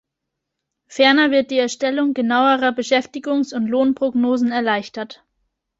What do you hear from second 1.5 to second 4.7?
die Erstellung genauerer Beschäftigungs- und Lohnprognosen